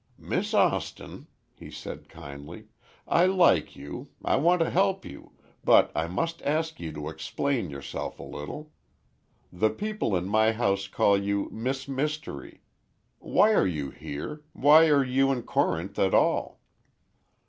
"Miss 0.17 0.55
Austin," 0.55 1.27
he 1.53 1.69
said 1.69 2.09
kindly, 2.09 2.65
"I 3.07 3.27
like 3.27 3.75
you, 3.75 4.09
I 4.25 4.35
want 4.37 4.59
to 4.61 4.71
help 4.71 5.05
you—but 5.05 5.91
I 5.95 6.07
must 6.07 6.41
ask 6.41 6.79
you 6.79 6.91
to 6.93 7.07
explain 7.07 7.69
yourself 7.69 8.17
a 8.17 8.23
little. 8.23 8.71
The 9.53 9.69
people 9.69 10.15
in 10.17 10.25
my 10.27 10.53
house 10.53 10.87
call 10.87 11.21
you 11.21 11.49
Miss 11.51 11.87
Mystery. 11.87 12.63
Why 13.19 13.53
are 13.53 13.67
you 13.67 13.91
here? 13.91 14.41
Why 14.53 14.87
are 14.87 15.03
you 15.03 15.31
in 15.31 15.43
Corinth 15.43 15.99
at 15.99 16.15
all?" 16.15 16.59